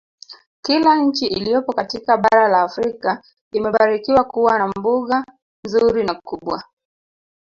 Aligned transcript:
Kila 0.61 0.95
nchi 0.95 1.27
iliyopo 1.27 1.73
katika 1.73 2.17
bara 2.17 2.47
la 2.47 2.61
Afrika 2.61 3.23
imebarikiwa 3.53 4.23
kuwa 4.23 4.59
na 4.59 4.67
mbuga 4.67 5.25
nzuri 5.67 6.03
na 6.03 6.13
kubwa 6.15 6.63